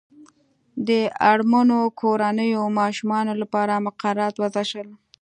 د 0.87 0.89
اړمنو 1.31 1.79
کورنیو 2.01 2.63
ماشومانو 2.79 3.33
لپاره 3.41 3.83
مقررات 3.87 4.35
وضع 4.43 4.63
شول. 4.71 4.89